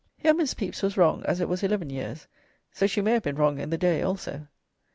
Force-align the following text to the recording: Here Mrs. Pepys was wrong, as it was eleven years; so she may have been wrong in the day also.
Here 0.17 0.33
Mrs. 0.33 0.57
Pepys 0.57 0.81
was 0.81 0.97
wrong, 0.97 1.21
as 1.27 1.39
it 1.39 1.47
was 1.47 1.61
eleven 1.61 1.91
years; 1.91 2.25
so 2.71 2.87
she 2.87 3.01
may 3.01 3.11
have 3.11 3.21
been 3.21 3.35
wrong 3.35 3.59
in 3.59 3.69
the 3.69 3.77
day 3.77 4.01
also. 4.01 4.47